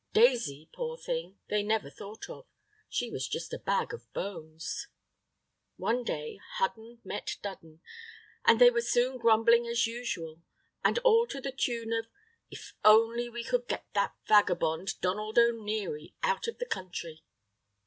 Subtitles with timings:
[0.13, 2.47] Daisy, poor thing, they never thought of;
[2.89, 4.87] she was just a bag of bones.
[5.75, 7.81] One day Hudden met Dudden,
[8.43, 10.41] and they were soon grumbling as usual,
[10.83, 12.07] and all to the tune of
[12.49, 17.21] "If only we could get that vagabond, Donald O'Neary, out of the country."